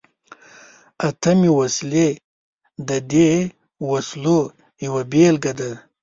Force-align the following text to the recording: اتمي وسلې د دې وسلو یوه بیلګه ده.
اتمي 1.07 1.49
وسلې 1.59 2.07
د 2.87 2.89
دې 3.11 3.29
وسلو 3.89 4.39
یوه 4.85 5.01
بیلګه 5.11 5.51
ده. 5.59 5.71